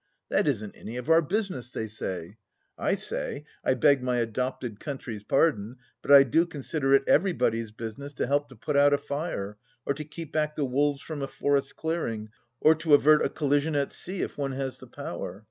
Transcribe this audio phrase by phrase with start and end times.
[0.29, 2.37] That isn't any of our business, they say;
[2.75, 8.11] I say, I beg my adopted country's pardon, but I do consider it everybody's business
[8.13, 11.27] to help to put out a fire, or to keep back the wolves from a
[11.27, 12.29] forest clearing,
[12.59, 15.39] or avert a collision at sea if one has the power.